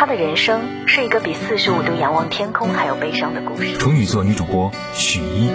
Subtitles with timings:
[0.00, 3.76] 他的人生是一个比四十五度仰望天空还要悲伤的故事。
[3.78, 5.46] 处女座女主播许一，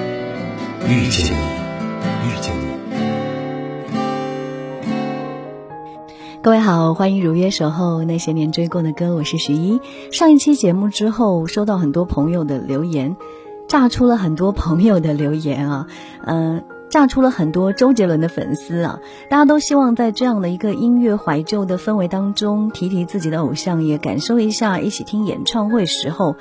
[0.85, 2.65] 遇见你，遇见你。
[6.41, 9.79] 各位好，欢迎如约守候那些年追过的歌，我是徐一。
[10.11, 13.15] 上一期节目之后，收到很多朋友的留言，
[13.69, 15.87] 炸出了很多朋友的留言啊，
[16.25, 26.35] 嗯、炸出了很多周杰伦的粉丝啊，大家都希望在这样的一个音乐怀旧的氛围当中，提提自己的偶像，也感受一下一起听演唱会时候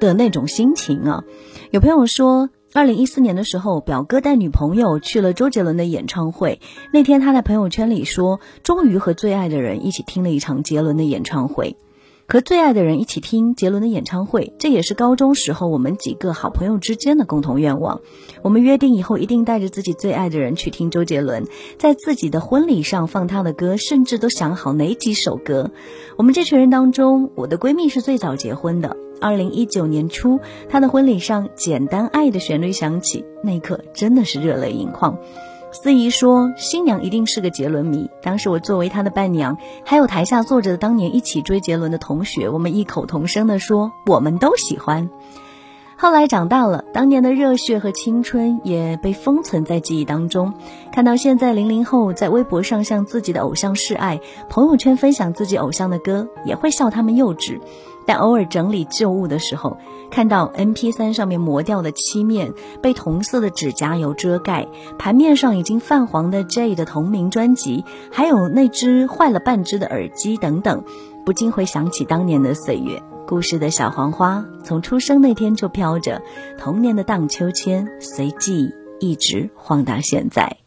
[0.00, 1.22] 的那种心情啊。
[1.70, 6.62] 有朋友说，二零一四年的时候，表哥带女朋友去了周杰伦的演唱会。
[6.94, 11.76] 那天他在朋友圈里说，终于和最爱的人一起听了一场杰伦的演唱会。
[12.32, 18.02] 和最爱的人一起听杰伦的演唱会，这也是高中时候我们几个好朋友之间的共同愿望。
[18.42, 25.72] 我们约定以后一定带着自己最爱的人去听周杰伦，在自己的婚礼上放他的歌，甚至都想好哪几首歌。
[26.16, 28.96] 我们这群人当中，我的闺蜜是最早结婚的。
[29.20, 35.18] 二零一九年初，她的婚礼上，《简单爱》的旋律响起，那一刻真的是热泪盈眶。
[35.72, 38.10] 司仪说，新娘一定是个杰伦迷。
[38.22, 45.08] 当时我作为她的伴娘，还有台下坐着的当年一起追杰伦的同学，我们异口同声地说，我们都喜欢。
[45.96, 50.54] 后来长大了，当年的热血和青春也被封存在记忆当中。
[50.92, 57.60] 看到现在零零后在微博上向自己的偶像示爱，朋友圈分享自己偶像的歌，也会笑他们幼稚。
[58.06, 59.76] 但偶尔整理旧物的时候，
[60.10, 64.66] 看到 MP3 上面磨掉的漆面，被同色的指甲油遮盖，
[64.98, 70.84] 盘面上已经泛黄的 J 的同名专辑，还有那只坏了半只的耳机等等，
[71.24, 73.02] 不禁会想起当年的岁月。
[73.26, 76.20] 故事的小黄花，从出生那天就飘着，
[76.58, 80.59] 童年的荡秋千，随记忆一直晃到现在。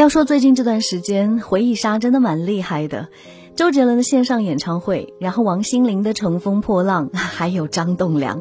[0.00, 3.08] 要说最近这段时间回忆杀真的蛮厉害的，
[3.54, 8.40] 周杰伦的线上演唱会，然后王心凌的乘风破浪，还有张栋梁。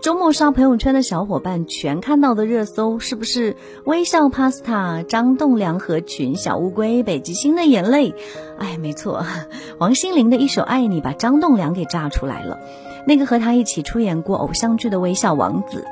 [0.00, 8.14] 周末刷朋友圈的小伙伴全看到的热搜是不是微笑 Pasta、张栋梁合群、小乌龟、北极星的眼泪？
[8.60, 9.26] 哎，没错，
[9.80, 12.60] 王心凌的一首《爱你》把张栋梁给炸出来了，
[13.04, 15.84] 那个和他一起出演过偶像剧的微笑王子。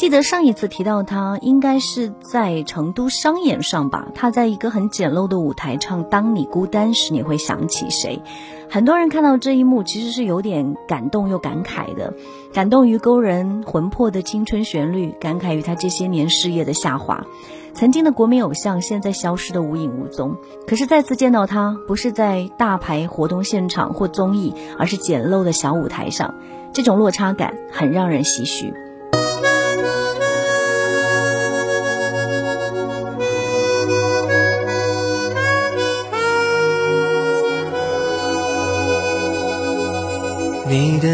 [0.00, 4.08] 记得上一次提到他，应该是在成都商演上吧。
[4.14, 8.22] 他在一个很简陋的舞台唱《当你孤单时》，你会想起谁？
[8.70, 12.14] 很多人看到这一幕，其实是有点感动又感慨的。
[12.54, 17.26] 感动于勾人魂魄的青春旋律，感慨于他这些年事业的下滑。
[17.74, 20.34] 曾经的国民偶像，现在消失的无影无踪。
[20.66, 26.36] 可是再次见到他，不是在大牌活动现场或综艺，而是简陋的小舞台上，
[26.72, 28.72] 这种落差感很让人唏嘘。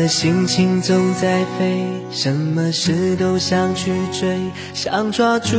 [0.06, 4.38] 心情总在飞，什么事都想去追，
[4.72, 5.56] 想抓住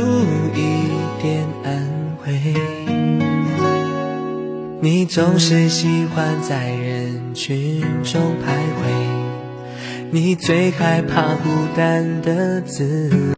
[0.54, 2.54] 一点安慰。
[4.80, 13.10] 你总是喜欢在人群中徘徊，你最害怕孤单的滋。
[13.10, 13.37] 味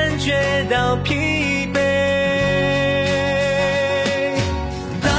[0.21, 0.31] 觉
[0.69, 1.15] 到疲
[1.73, 1.79] 惫。
[5.01, 5.09] 当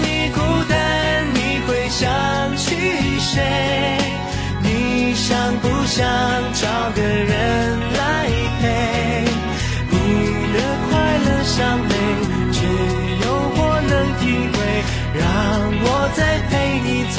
[0.00, 0.38] 你孤
[0.70, 2.76] 单，你会想起
[3.18, 3.42] 谁？
[4.62, 6.06] 你想不想
[6.52, 8.30] 找个人来
[8.60, 9.24] 陪？
[9.90, 9.94] 你
[10.54, 10.58] 的
[10.88, 11.92] 快乐伤悲，
[12.52, 12.58] 只
[13.24, 14.22] 有我能体
[14.54, 14.56] 会。
[15.18, 15.20] 让
[15.82, 17.18] 我再陪你走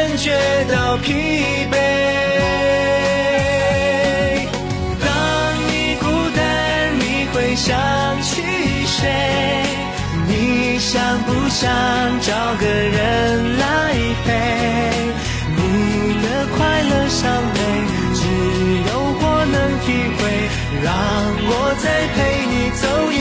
[0.21, 0.29] 觉
[0.71, 1.13] 到疲
[1.71, 1.75] 惫。
[4.99, 5.09] 当
[5.67, 6.05] 你孤
[6.37, 6.39] 单，
[6.99, 7.75] 你会想
[8.21, 8.43] 起
[8.85, 9.09] 谁？
[10.27, 11.67] 你想不想
[12.21, 13.65] 找个人来
[14.23, 14.29] 陪？
[15.57, 15.59] 你
[16.21, 16.25] 的
[16.55, 17.25] 快乐伤
[17.55, 17.59] 悲，
[18.13, 18.21] 只
[18.89, 18.89] 有
[19.21, 19.87] 我能体
[20.19, 20.21] 会。
[20.83, 20.87] 让
[21.49, 21.51] 我
[21.81, 23.15] 再陪你走一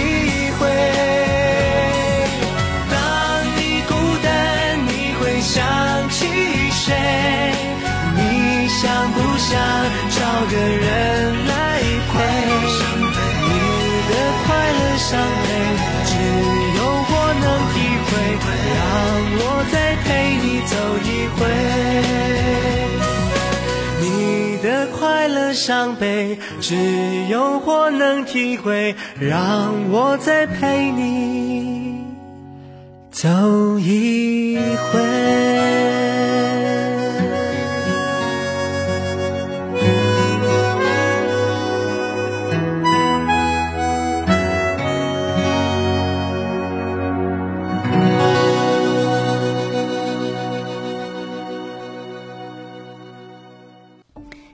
[10.41, 11.53] 找个人来
[12.09, 12.13] 陪。
[13.45, 13.53] 你
[14.09, 14.13] 的
[14.47, 15.47] 快乐伤悲，
[16.07, 16.13] 只
[16.79, 16.81] 有
[17.11, 17.45] 我能
[17.75, 18.11] 体会。
[18.73, 18.81] 让
[19.37, 20.09] 我再陪
[20.41, 20.73] 你走
[21.05, 21.41] 一回。
[24.01, 24.67] 你的
[24.99, 26.75] 快乐伤悲，只
[27.29, 28.95] 有我能体会。
[29.19, 32.03] 让我再陪你
[33.11, 33.29] 走
[33.79, 34.57] 一
[34.91, 35.01] 回。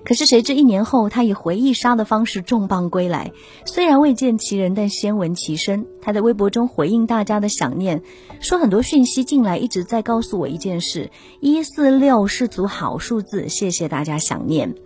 [0.07, 3.33] 可是谁知一年后，他以回忆杀的方式重磅归来。
[3.65, 5.85] 虽然未见其人，但先闻其声。
[6.01, 8.03] 他在微博中回应大家的想念，
[8.39, 11.11] 说很多讯息进来一直在告诉我一件事：
[11.41, 13.49] 一四六是组好数字。
[13.49, 14.77] 谢谢大家想念，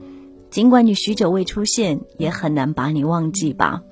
[0.50, 3.82] 尽管你许久未出现，也很难把你忘记吧。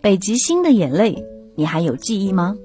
[0.00, 2.56] 北极星的眼泪，你还有记忆吗？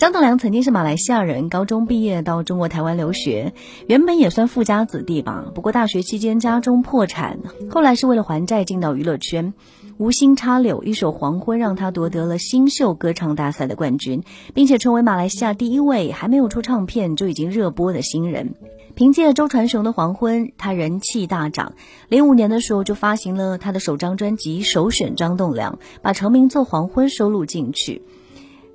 [0.00, 3.52] 张栋梁曾经是马来西亚人，高中毕业到中国台湾留学，
[3.86, 5.44] 原本也算富家子弟吧。
[5.54, 7.38] 不过大学期间家中破产，
[7.68, 9.52] 后来是为了还债进到娱乐圈。
[9.98, 14.22] 无心插柳，一首《黄昏》让他夺得了新秀歌唱大赛的冠军，
[14.54, 18.54] 并且成为马来西亚第一位还没有出唱片就已经热播的新人。
[18.94, 21.74] 凭借周传雄的《黄昏》，他人气大涨。
[22.08, 28.00] 零五年的时候就发行了他的首张专辑，首选张栋梁，把成名作《黄昏》收录进去。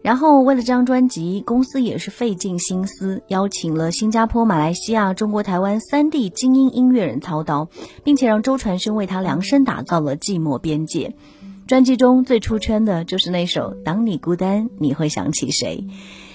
[0.06, 7.70] 然后，为了这张专辑，公司也是费尽心思，邀请了新加坡、马来西亚、中国台湾三地精英音乐人操刀，
[8.04, 11.16] 并且让周传雄为他量身打造了《寂寞边界》。
[11.68, 15.84] 专辑中最出圈的就是那首《当你孤单，你会想起谁》。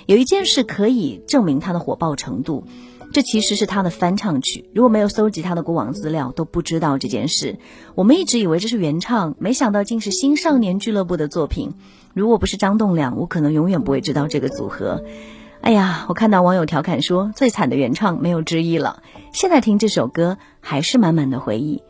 [0.06, 2.64] 有一件事可以证明他的火爆程度。
[3.12, 7.58] 这其实是他的翻唱曲，如果没有搜集他的过往资料，都不知道这件事。
[7.96, 11.74] 我们一直以为这是原唱，没想到竟是新少年俱乐部的作品。
[12.12, 15.04] 如果不是张栋梁，我可能永远不会知道这个组合。
[15.60, 19.02] 哎呀，我看到网友调侃说，最惨的原唱没有之一了。
[19.32, 21.82] 现在听这首歌，还是满满的回忆。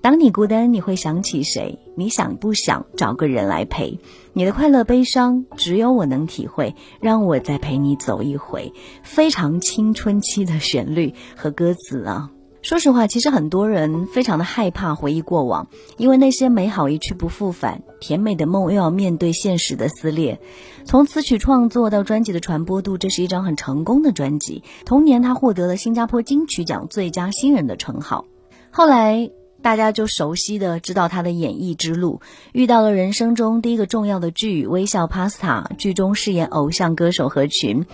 [0.00, 1.78] 当你孤单，你会想起谁？
[1.96, 4.00] 你想不想找个人来陪？
[4.32, 6.74] 你的快乐悲伤，只有我能体会。
[7.00, 8.72] 让我再陪你走一回，
[9.04, 12.30] 非常青春期的旋律和歌词啊！
[12.62, 15.66] 说实话，其实很多人非常的害怕回忆过往，
[15.98, 20.40] 因为那些美好一去不复返，甜美的梦又要面对现实的撕裂。
[20.84, 24.62] 从词曲创作到专辑的传播度，这是一张很成功的专辑。
[24.84, 28.24] 同年，他获得了新加坡金曲奖最佳新人的称号。
[28.70, 29.30] 后来。
[29.62, 32.20] 大家就熟悉的知道他的演艺之路，
[32.52, 37.86] 遇到了人生中第一个重要的剧《微笑 Pasta》，剧中饰演偶像歌手何群，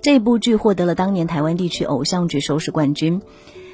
[0.00, 3.20] 这部剧获得了当年台湾地区偶像剧收视冠军。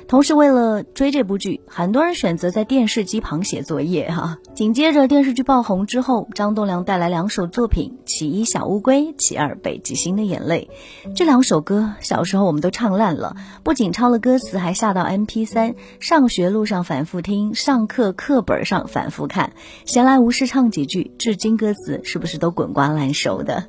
[0.09, 4.39] 同时，为了追这部剧，很多人选择在电视机旁写作业哈。
[4.55, 10.69] 紧接着电视剧爆红之后，张栋梁带来两首作品：其一《小乌龟》，其二《北极星的眼泪》。
[11.15, 19.53] 这两首歌小时候我们都唱烂了，不仅抄了歌词，还下到 MP3，上学路上反复听，上课课本上反复看，
[19.87, 23.69] 闲来无事唱几句，至今歌词是不是都滚瓜烂熟的？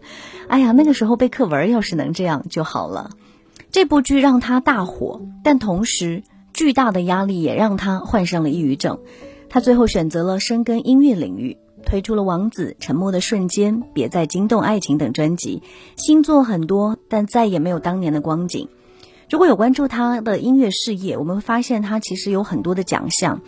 [0.49, 3.11] 哎呀，那个时候背课文要是能这样就好了。
[3.73, 6.21] 这部剧让他大火，但同时
[6.53, 8.99] 巨大的压力也让他患上了抑郁症。
[9.49, 15.63] 他最后选择了深耕音乐领域，推出了《王子》《沉默的瞬间》《别再惊动爱情》等专辑，
[15.95, 18.69] 新作很多，但再也没有当年的光景。
[19.27, 23.41] 如果有关注他的音乐事业，我们会发现他其实有很多的奖项，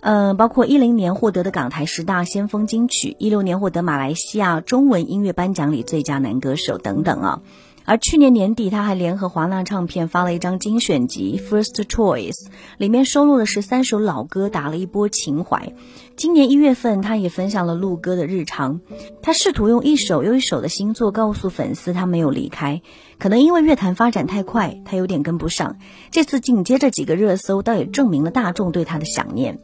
[0.00, 7.42] 嗯，包括一零年获得的港台十大先锋金曲，一六年获得马来西亚中文音乐颁奖礼最佳男歌手等等啊。
[7.84, 12.32] 而去年年底，他还联合华纳唱片发了一张精选集《First Choice》，
[12.78, 15.72] 里面收录了十三首老歌，打了一波情怀。
[16.16, 18.80] 今年一月份，他也分享了录歌的日常。
[19.22, 22.82] 他试图用一首又一首的新作告诉粉丝，他没有离开。
[23.18, 25.76] 可能因为乐坛发展太快，他有点跟不上。
[26.10, 29.58] 这次紧接着几个热搜，倒也证明了大众对他的想念。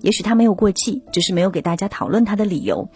[0.00, 2.88] 也许他没有过气，只是没有给大家讨论他的理由。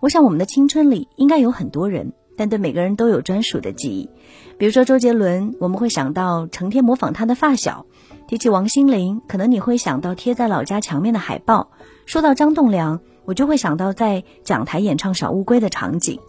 [0.00, 2.12] 我想，我们的青春里应该有很多人。
[2.38, 4.08] 但对每个人都有专属的记忆，
[4.56, 7.84] 比如说周杰伦，我们会想到成天模仿他的发小；
[8.28, 11.70] 提起王心凌，可能你会想到贴在老家墙面的海报；
[12.06, 16.20] 说到张栋梁，我就会想到在讲台演唱《小乌龟》的场景。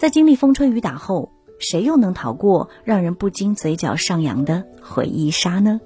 [0.00, 1.30] 在经历风吹雨打后，
[1.60, 5.80] 谁又能逃过让人不禁嘴角上扬的回忆杀呢？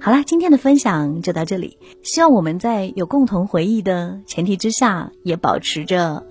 [0.00, 6.26] 好啦，今天的分享就到这里，希望我们在有共同回忆的前提之下，也保持着。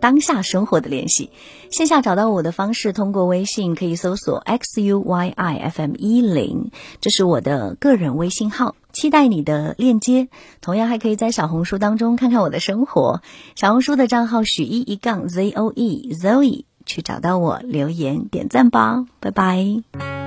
[0.00, 1.30] 当下生活的联系，
[1.70, 10.28] 线下找到我的方式，通过微信可以搜索 x u y i f m 一零，这是我的个人微信号，期待你的链接。
[10.60, 13.20] 同样还可以在小红书当中看看我的生活，
[13.54, 20.17] 小红书的账号许一一杠 z o e zoe，去找到我留言点赞吧，拜拜。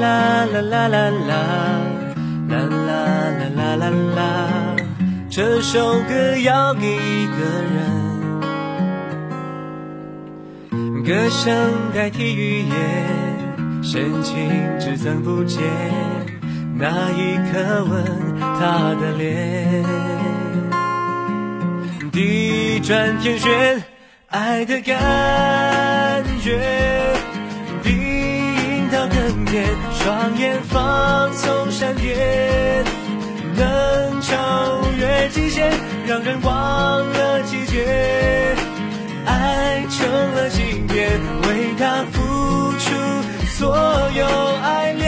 [0.00, 1.10] 啦啦啦啦啦
[2.48, 2.90] 啦啦
[3.40, 4.20] 啦啦啦啦，
[5.30, 7.36] 这首歌要给一个
[10.70, 11.54] 人，歌声
[11.94, 12.74] 代替语言，
[13.82, 15.62] 深情只增不减，
[16.78, 18.04] 那一刻吻
[18.38, 19.84] 他的脸，
[22.12, 23.82] 地转天旋，
[24.28, 27.15] 爱的感觉。
[30.06, 32.84] 双眼放纵闪电，
[33.56, 35.68] 能超越极限，
[36.06, 36.54] 让人忘
[37.08, 38.54] 了季节。
[39.26, 41.10] 爱成了经典，
[41.48, 42.22] 为他付
[42.78, 42.94] 出
[43.48, 43.76] 所
[44.14, 44.24] 有
[44.62, 45.05] 爱恋